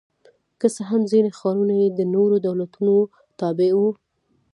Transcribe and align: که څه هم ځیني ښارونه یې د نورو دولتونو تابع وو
که 0.59 0.67
څه 0.75 0.81
هم 0.89 1.01
ځیني 1.11 1.31
ښارونه 1.37 1.73
یې 1.81 1.87
د 1.91 1.99
نورو 2.15 2.35
دولتونو 2.47 2.95
تابع 3.39 3.71
وو 3.77 3.89